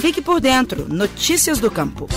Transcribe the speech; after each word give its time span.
Fique 0.00 0.22
por 0.22 0.40
dentro. 0.40 0.86
Notícias 0.88 1.58
do 1.58 1.70
Campo. 1.70 2.08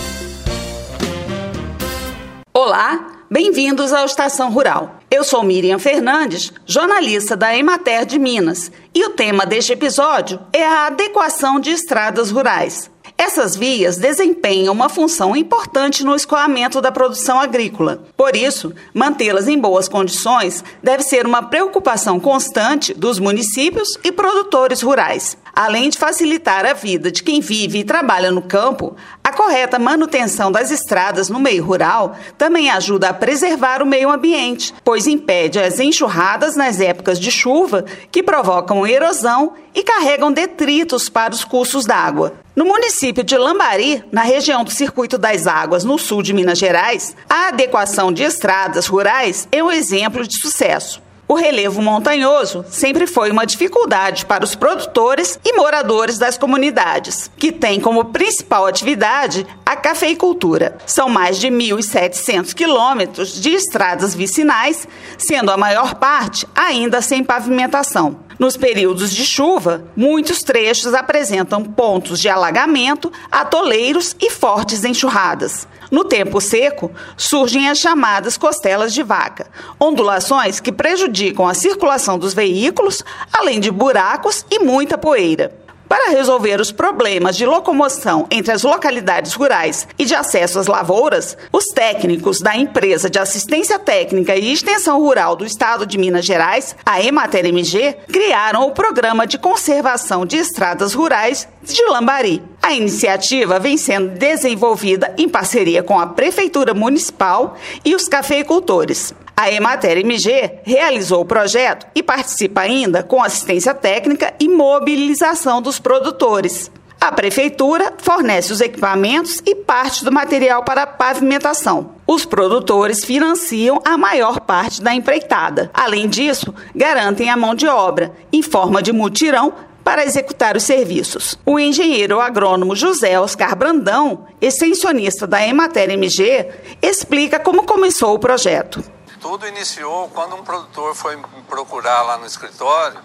Olá, 2.54 3.26
bem-vindos 3.30 3.92
ao 3.92 4.06
Estação 4.06 4.50
Rural. 4.50 5.00
Eu 5.12 5.22
sou 5.22 5.44
Miriam 5.44 5.78
Fernandes, 5.78 6.54
jornalista 6.66 7.36
da 7.36 7.54
Emater 7.54 8.06
de 8.06 8.18
Minas, 8.18 8.72
e 8.96 9.06
o 9.06 9.10
tema 9.10 9.46
deste 9.46 9.74
episódio 9.74 10.40
é 10.54 10.66
a 10.66 10.88
adequação 10.88 11.60
de 11.60 11.72
estradas 11.72 12.32
rurais. 12.32 12.90
Essas 13.26 13.56
vias 13.56 13.96
desempenham 13.96 14.74
uma 14.74 14.90
função 14.90 15.34
importante 15.34 16.04
no 16.04 16.14
escoamento 16.14 16.82
da 16.82 16.92
produção 16.92 17.40
agrícola. 17.40 18.04
Por 18.18 18.36
isso, 18.36 18.74
mantê-las 18.94 19.48
em 19.48 19.58
boas 19.58 19.88
condições 19.88 20.62
deve 20.84 21.04
ser 21.04 21.26
uma 21.26 21.42
preocupação 21.42 22.20
constante 22.20 22.94
dos 22.94 23.20
municípios 23.20 23.98
e 24.04 24.12
produtores 24.12 24.82
rurais. 24.82 25.38
Além 25.56 25.90
de 25.90 25.98
facilitar 25.98 26.66
a 26.66 26.74
vida 26.74 27.10
de 27.10 27.24
quem 27.24 27.40
vive 27.40 27.80
e 27.80 27.84
trabalha 27.86 28.30
no 28.30 28.42
campo, 28.42 28.94
a 29.24 29.32
correta 29.32 29.80
manutenção 29.80 30.52
das 30.52 30.70
estradas 30.70 31.30
no 31.30 31.40
meio 31.40 31.64
rural 31.64 32.18
também 32.38 32.70
ajuda 32.72 33.08
a 33.08 33.14
preservar 33.14 33.82
o 33.82 33.86
meio 33.86 34.12
ambiente, 34.12 34.74
pois 34.84 35.08
impede 35.08 35.60
as 35.60 35.80
enxurradas 35.80 36.58
nas 36.58 36.82
épocas 36.82 37.18
de 37.18 37.32
chuva 37.32 37.86
que 38.12 38.22
provocam 38.22 38.86
erosão 38.86 39.54
e 39.74 39.82
carregam 39.82 40.30
detritos 40.30 41.08
para 41.08 41.34
os 41.34 41.46
cursos 41.46 41.86
d'água. 41.86 42.43
No 42.56 42.66
município 42.66 43.24
de 43.24 43.36
Lambari, 43.36 44.04
na 44.12 44.22
região 44.22 44.64
do 44.64 44.70
Circuito 44.70 45.18
das 45.18 45.48
Águas, 45.48 45.84
no 45.84 45.98
sul 45.98 46.22
de 46.22 46.34
Minas 46.34 46.60
Gerais, 46.60 47.16
a 47.28 47.48
adequação 47.48 48.12
de 48.12 48.22
estradas 48.22 48.86
rurais 48.86 49.48
é 49.52 49.64
um 49.64 49.72
exemplo 49.72 50.28
de 50.28 50.40
sucesso. 50.40 51.02
O 51.28 51.34
relevo 51.34 51.82
montanhoso 51.82 52.64
sempre 52.70 53.08
foi 53.08 53.32
uma 53.32 53.44
dificuldade 53.44 54.28
para 54.28 54.44
os 54.44 54.54
produtores 54.54 55.40
e 55.44 55.54
moradores 55.54 56.20
das 56.20 56.38
comunidades, 56.38 57.32
que 57.38 57.52
têm 57.52 57.80
como 57.80 58.06
principal 58.06 58.68
atividade 58.68 59.48
a 59.66 59.76
cafeicultura. 59.76 60.78
São 60.86 61.10
mais 61.10 61.40
de 61.40 61.48
1.700 61.48 62.54
quilômetros 62.54 63.42
de 63.42 63.50
estradas 63.50 64.14
vicinais, 64.14 64.88
sendo 65.18 65.50
a 65.50 65.58
maior 65.58 65.96
parte 65.96 66.48
ainda 66.54 67.02
sem 67.02 67.24
pavimentação. 67.24 68.20
Nos 68.40 68.58
períodos 68.58 69.14
de 69.14 69.26
chuva, 69.26 69.86
muitos 69.96 70.40
trechos 70.40 70.94
apresentam 70.94 71.64
pontos 71.64 72.20
de 72.20 72.30
alagamento, 72.30 73.12
atoleiros 73.32 74.16
e 74.20 74.30
fortes 74.30 74.84
enxurradas. 74.84 75.68
No 75.92 76.04
tempo 76.04 76.42
seco, 76.42 76.92
surgem 77.16 77.70
as 77.70 77.78
chamadas 77.78 78.38
costelas 78.38 78.94
de 78.94 79.04
vaca, 79.04 79.46
ondulações 79.80 80.60
que 80.60 80.72
prejudicam 80.72 81.48
a 81.48 81.54
circulação 81.54 82.18
dos 82.18 82.34
veículos, 82.34 83.04
além 83.32 83.60
de 83.60 83.70
buracos 83.70 84.44
e 84.50 84.60
muita 84.60 84.98
poeira. 84.98 85.63
Para 85.94 86.10
resolver 86.10 86.60
os 86.60 86.72
problemas 86.72 87.38
de 87.38 87.46
locomoção 87.46 88.26
entre 88.32 88.52
as 88.52 88.64
localidades 88.64 89.34
rurais 89.34 89.88
e 89.96 90.06
de 90.06 90.16
acesso 90.16 90.58
às 90.58 90.66
lavouras, 90.66 91.38
os 91.52 91.66
técnicos 91.66 92.40
da 92.40 92.58
Empresa 92.58 93.12
de 93.12 93.20
Assistência 93.20 93.78
Técnica 93.78 94.36
e 94.36 94.52
Extensão 94.52 95.00
Rural 95.00 95.36
do 95.36 95.46
Estado 95.46 95.86
de 95.86 96.00
Minas 96.00 96.26
Gerais, 96.26 96.76
a 96.84 97.00
Emater 97.00 97.46
MG, 97.46 97.96
criaram 98.12 98.66
o 98.66 98.72
Programa 98.72 99.28
de 99.28 99.38
Conservação 99.38 100.26
de 100.26 100.38
Estradas 100.38 100.96
Rurais 100.96 101.48
de 101.62 101.86
Lambari. 101.86 102.42
A 102.60 102.74
iniciativa 102.74 103.60
vem 103.60 103.78
sendo 103.78 104.18
desenvolvida 104.18 105.14
em 105.16 105.30
parceria 105.30 105.84
com 105.84 106.00
a 106.00 106.08
Prefeitura 106.08 106.74
Municipal 106.74 107.56
e 107.86 107.94
os 107.94 108.08
cafeicultores. 108.08 109.14
A 109.36 109.52
Emater 109.52 109.98
MG 109.98 110.60
realizou 110.64 111.22
o 111.22 111.26
projeto 111.26 111.88
e 111.96 112.04
participa 112.04 112.62
ainda 112.62 113.02
com 113.02 113.24
assistência 113.24 113.74
técnica 113.74 114.34
e 114.40 114.48
mobilização 114.48 115.62
dos 115.62 115.80
produtores. 115.80 116.72
A 117.02 117.12
prefeitura 117.12 117.92
fornece 117.98 118.54
os 118.54 118.62
equipamentos 118.62 119.42
e 119.46 119.56
parte 119.56 120.06
do 120.06 120.12
material 120.12 120.64
para 120.64 120.88
pavimentação. 120.88 121.96
Os 122.08 122.26
produtores 122.26 123.04
financiam 123.04 123.82
a 123.84 123.98
maior 123.98 124.40
parte 124.40 124.82
da 124.82 124.94
empreitada. 124.94 125.70
Além 125.74 126.08
disso, 126.08 126.54
garantem 126.74 127.30
a 127.30 127.36
mão 127.36 127.56
de 127.56 127.68
obra, 127.68 128.14
em 128.32 128.42
forma 128.42 128.82
de 128.82 128.94
mutirão, 128.94 129.54
para 129.84 130.06
executar 130.06 130.56
os 130.56 130.64
serviços. 130.64 131.38
O 131.46 131.60
engenheiro 131.60 132.22
agrônomo 132.22 132.76
José 132.76 133.20
Oscar 133.20 133.54
Brandão, 133.56 134.26
extensionista 134.40 135.28
da 135.28 135.46
Emater 135.46 135.90
MG, 135.90 136.48
explica 136.82 137.38
como 137.38 137.64
começou 137.64 138.14
o 138.14 138.20
projeto. 138.20 138.82
Tudo 139.24 139.48
iniciou 139.48 140.10
quando 140.10 140.36
um 140.36 140.44
produtor 140.44 140.94
foi 140.94 141.16
me 141.16 141.44
procurar 141.48 142.02
lá 142.02 142.18
no 142.18 142.26
escritório 142.26 143.02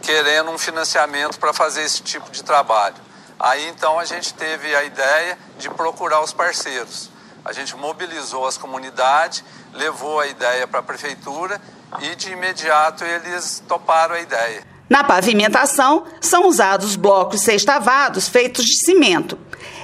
querendo 0.00 0.50
um 0.50 0.56
financiamento 0.56 1.38
para 1.38 1.52
fazer 1.52 1.82
esse 1.82 2.02
tipo 2.02 2.30
de 2.30 2.42
trabalho. 2.42 2.96
Aí 3.38 3.68
então 3.68 3.98
a 3.98 4.06
gente 4.06 4.32
teve 4.32 4.74
a 4.74 4.82
ideia 4.84 5.38
de 5.58 5.68
procurar 5.68 6.22
os 6.22 6.32
parceiros. 6.32 7.10
A 7.44 7.52
gente 7.52 7.76
mobilizou 7.76 8.46
as 8.46 8.56
comunidades, 8.56 9.44
levou 9.74 10.18
a 10.18 10.26
ideia 10.26 10.66
para 10.66 10.80
a 10.80 10.82
prefeitura 10.82 11.60
e 12.00 12.14
de 12.14 12.32
imediato 12.32 13.04
eles 13.04 13.62
toparam 13.68 14.14
a 14.14 14.20
ideia. 14.20 14.66
Na 14.88 15.04
pavimentação, 15.04 16.04
são 16.20 16.48
usados 16.48 16.96
blocos 16.96 17.42
sextavados 17.42 18.28
feitos 18.28 18.64
de 18.64 18.78
cimento. 18.84 19.38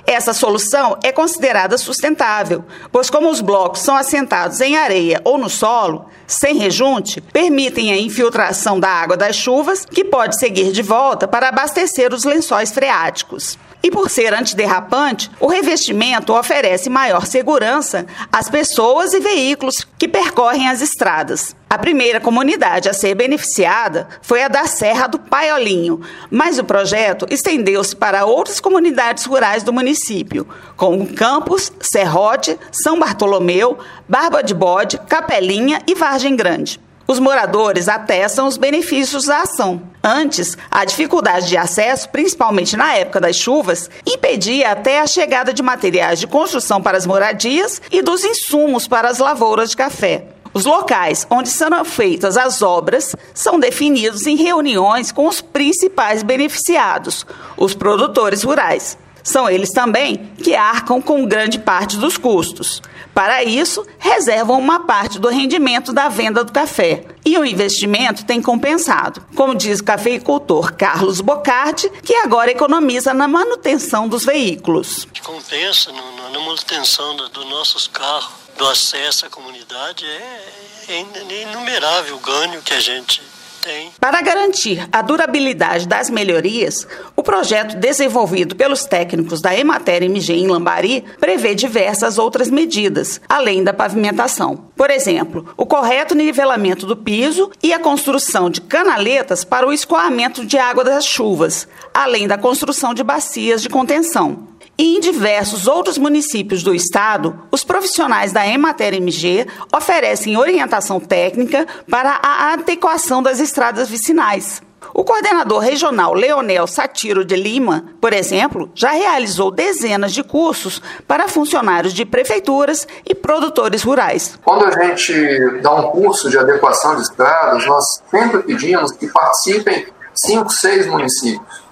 Essa 0.06 0.32
solução 0.32 0.98
é 1.02 1.10
considerada 1.10 1.78
sustentável, 1.78 2.64
pois, 2.92 3.08
como 3.08 3.30
os 3.30 3.40
blocos 3.40 3.80
são 3.80 3.96
assentados 3.96 4.60
em 4.60 4.76
areia 4.76 5.20
ou 5.24 5.38
no 5.38 5.48
solo, 5.48 6.06
sem 6.26 6.56
rejunte, 6.56 7.20
permitem 7.20 7.92
a 7.92 7.98
infiltração 7.98 8.78
da 8.78 8.88
água 8.88 9.16
das 9.16 9.36
chuvas, 9.36 9.84
que 9.84 10.04
pode 10.04 10.38
seguir 10.38 10.72
de 10.72 10.82
volta 10.82 11.26
para 11.26 11.48
abastecer 11.48 12.12
os 12.12 12.24
lençóis 12.24 12.70
freáticos. 12.70 13.58
E 13.84 13.90
por 13.90 14.08
ser 14.08 14.32
antiderrapante, 14.32 15.30
o 15.38 15.46
revestimento 15.46 16.32
oferece 16.32 16.88
maior 16.88 17.26
segurança 17.26 18.06
às 18.32 18.48
pessoas 18.48 19.12
e 19.12 19.20
veículos 19.20 19.86
que 19.98 20.08
percorrem 20.08 20.70
as 20.70 20.80
estradas. 20.80 21.54
A 21.68 21.76
primeira 21.76 22.18
comunidade 22.18 22.88
a 22.88 22.94
ser 22.94 23.14
beneficiada 23.14 24.08
foi 24.22 24.42
a 24.42 24.48
da 24.48 24.64
Serra 24.64 25.06
do 25.06 25.18
Paiolinho, 25.18 26.00
mas 26.30 26.58
o 26.58 26.64
projeto 26.64 27.26
estendeu-se 27.28 27.94
para 27.94 28.24
outras 28.24 28.58
comunidades 28.58 29.26
rurais 29.26 29.62
do 29.62 29.70
município, 29.70 30.48
como 30.78 31.12
Campos, 31.12 31.70
Serrote, 31.82 32.58
São 32.72 32.98
Bartolomeu, 32.98 33.76
Barba 34.08 34.42
de 34.42 34.54
Bode, 34.54 34.98
Capelinha 35.06 35.82
e 35.86 35.94
Vargem 35.94 36.34
Grande. 36.34 36.80
Os 37.06 37.18
moradores 37.18 37.86
atestam 37.86 38.46
os 38.46 38.56
benefícios 38.56 39.26
da 39.26 39.42
ação. 39.42 39.82
Antes, 40.02 40.56
a 40.70 40.84
dificuldade 40.84 41.48
de 41.48 41.56
acesso, 41.56 42.08
principalmente 42.08 42.76
na 42.76 42.94
época 42.94 43.20
das 43.20 43.36
chuvas, 43.36 43.90
impedia 44.06 44.70
até 44.70 45.00
a 45.00 45.06
chegada 45.06 45.52
de 45.52 45.62
materiais 45.62 46.18
de 46.18 46.26
construção 46.26 46.80
para 46.80 46.96
as 46.96 47.04
moradias 47.04 47.80
e 47.90 48.00
dos 48.00 48.24
insumos 48.24 48.88
para 48.88 49.08
as 49.08 49.18
lavouras 49.18 49.70
de 49.70 49.76
café. 49.76 50.28
Os 50.54 50.64
locais 50.64 51.26
onde 51.28 51.50
serão 51.50 51.84
feitas 51.84 52.36
as 52.36 52.62
obras 52.62 53.14
são 53.34 53.58
definidos 53.58 54.26
em 54.26 54.36
reuniões 54.36 55.12
com 55.12 55.26
os 55.26 55.40
principais 55.40 56.22
beneficiados, 56.22 57.26
os 57.56 57.74
produtores 57.74 58.44
rurais. 58.44 58.96
São 59.24 59.48
eles 59.48 59.70
também 59.70 60.30
que 60.42 60.54
arcam 60.54 61.00
com 61.00 61.24
grande 61.24 61.58
parte 61.58 61.96
dos 61.96 62.18
custos. 62.18 62.82
Para 63.14 63.42
isso, 63.42 63.86
reservam 63.98 64.58
uma 64.58 64.80
parte 64.80 65.18
do 65.18 65.28
rendimento 65.28 65.94
da 65.94 66.10
venda 66.10 66.44
do 66.44 66.52
café. 66.52 67.06
E 67.24 67.38
o 67.38 67.44
investimento 67.44 68.26
tem 68.26 68.42
compensado, 68.42 69.24
como 69.34 69.54
diz 69.54 69.80
o 69.80 69.84
cafeicultor 69.84 70.74
Carlos 70.74 71.22
Bocardi, 71.22 71.90
que 72.02 72.14
agora 72.16 72.50
economiza 72.50 73.14
na 73.14 73.26
manutenção 73.26 74.06
dos 74.06 74.26
veículos. 74.26 75.08
Compensa 75.22 75.90
na 75.90 76.38
manutenção 76.40 77.16
dos 77.16 77.48
nossos 77.48 77.86
carros, 77.86 78.44
do 78.58 78.68
acesso 78.68 79.24
à 79.24 79.30
comunidade, 79.30 80.04
é, 80.04 80.40
é 80.88 81.42
inumerável 81.42 82.16
o 82.16 82.20
ganho 82.20 82.62
que 82.62 82.74
a 82.74 82.80
gente 82.80 83.22
tem. 83.64 83.90
Para 83.98 84.20
garantir 84.20 84.86
a 84.92 85.00
durabilidade 85.00 85.88
das 85.88 86.10
melhorias, 86.10 86.86
o 87.16 87.22
projeto 87.22 87.76
desenvolvido 87.76 88.54
pelos 88.54 88.84
técnicos 88.84 89.40
da 89.40 89.58
Emater 89.58 90.02
MG 90.02 90.34
em 90.34 90.46
Lambari 90.46 91.02
prevê 91.18 91.54
diversas 91.54 92.18
outras 92.18 92.50
medidas, 92.50 93.20
além 93.26 93.64
da 93.64 93.72
pavimentação. 93.72 94.66
Por 94.76 94.90
exemplo, 94.90 95.48
o 95.56 95.64
correto 95.64 96.14
nivelamento 96.14 96.86
do 96.86 96.96
piso 96.96 97.50
e 97.62 97.72
a 97.72 97.78
construção 97.78 98.50
de 98.50 98.60
canaletas 98.60 99.44
para 99.44 99.66
o 99.66 99.72
escoamento 99.72 100.44
de 100.44 100.58
água 100.58 100.84
das 100.84 101.06
chuvas, 101.06 101.66
além 101.94 102.28
da 102.28 102.36
construção 102.36 102.92
de 102.92 103.02
bacias 103.02 103.62
de 103.62 103.70
contenção. 103.70 104.53
E 104.76 104.96
em 104.96 105.00
diversos 105.00 105.68
outros 105.68 105.96
municípios 105.96 106.62
do 106.62 106.74
estado, 106.74 107.38
os 107.50 107.62
profissionais 107.62 108.32
da 108.32 108.46
Emater 108.46 108.92
MG 108.94 109.46
oferecem 109.74 110.36
orientação 110.36 110.98
técnica 110.98 111.66
para 111.88 112.18
a 112.20 112.52
adequação 112.54 113.22
das 113.22 113.38
estradas 113.38 113.88
vicinais. 113.88 114.60
O 114.92 115.04
coordenador 115.04 115.60
regional 115.60 116.12
Leonel 116.12 116.66
Satiro 116.66 117.24
de 117.24 117.36
Lima, 117.36 117.84
por 118.00 118.12
exemplo, 118.12 118.70
já 118.74 118.90
realizou 118.90 119.50
dezenas 119.50 120.12
de 120.12 120.22
cursos 120.22 120.82
para 121.06 121.28
funcionários 121.28 121.92
de 121.92 122.04
prefeituras 122.04 122.86
e 123.08 123.14
produtores 123.14 123.82
rurais. 123.82 124.38
Quando 124.44 124.64
a 124.66 124.70
gente 124.70 125.60
dá 125.62 125.72
um 125.74 125.90
curso 125.90 126.28
de 126.28 126.38
adequação 126.38 126.96
de 126.96 127.02
estradas, 127.02 127.64
nós 127.66 127.84
sempre 128.10 128.42
pedimos 128.42 128.92
que 128.92 129.08
participem 129.08 129.86
cinco, 130.14 130.50
seis 130.50 130.86
municípios 130.86 131.63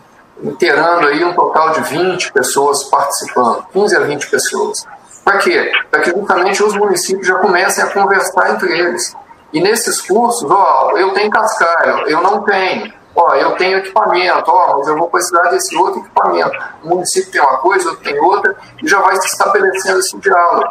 inteirando 0.42 1.06
aí 1.06 1.24
um 1.24 1.34
total 1.34 1.70
de 1.70 1.80
20 1.82 2.32
pessoas 2.32 2.84
participando, 2.84 3.64
15 3.72 3.96
a 3.96 4.00
20 4.00 4.30
pessoas. 4.30 4.86
Para 5.24 5.38
quê? 5.38 5.70
Para 5.90 6.00
que 6.00 6.10
justamente 6.10 6.62
os 6.62 6.76
municípios 6.76 7.26
já 7.26 7.36
comecem 7.36 7.84
a 7.84 7.88
conversar 7.88 8.54
entre 8.54 8.76
eles. 8.76 9.14
E 9.52 9.60
nesses 9.60 10.00
cursos, 10.00 10.50
ó, 10.50 10.92
eu 10.96 11.12
tenho 11.12 11.30
cascaio, 11.30 12.08
eu 12.08 12.22
não 12.22 12.42
tenho. 12.42 12.92
Ó, 13.14 13.34
eu 13.34 13.52
tenho 13.56 13.78
equipamento, 13.78 14.50
ó, 14.50 14.78
mas 14.78 14.88
eu 14.88 14.96
vou 14.96 15.08
precisar 15.10 15.42
desse 15.50 15.76
outro 15.76 16.00
equipamento. 16.00 16.58
O 16.82 16.88
município 16.88 17.30
tem 17.30 17.42
uma 17.42 17.58
coisa, 17.58 17.90
outro 17.90 18.02
tem 18.02 18.18
outra, 18.18 18.56
e 18.82 18.88
já 18.88 19.00
vai 19.00 19.14
se 19.16 19.26
estabelecendo 19.26 19.98
esse 19.98 20.16
diálogo. 20.16 20.66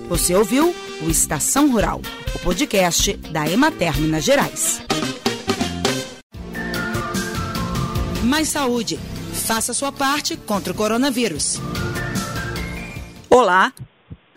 Você 0.07 0.35
ouviu 0.35 0.71
o 1.01 1.09
Estação 1.09 1.71
Rural, 1.71 1.99
o 2.35 2.39
podcast 2.39 3.17
da 3.31 3.49
Emater 3.49 3.99
Minas 3.99 4.23
Gerais. 4.23 4.79
Mais 8.23 8.49
saúde. 8.49 8.99
Faça 9.47 9.73
sua 9.73 9.91
parte 9.91 10.37
contra 10.37 10.73
o 10.73 10.75
coronavírus. 10.75 11.59
Olá. 13.29 13.73